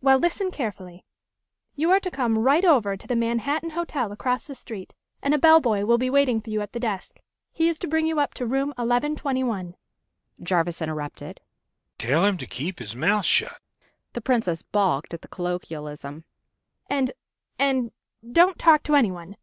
[0.00, 1.04] Well, listen carefully.
[1.76, 5.38] You are to come right over to the Manhattan Hotel across the street and a
[5.38, 7.20] bellboy will be waiting for you at the desk.
[7.52, 9.76] He is to bring you up to room 1121."
[10.42, 11.38] Jarvis interrupted:
[11.98, 13.60] "Tell him to keep his mouth shut!"
[14.12, 16.24] The Princess balked at the colloquialism.
[16.88, 17.12] "And
[17.56, 17.92] and
[18.28, 19.36] don't talk to anyone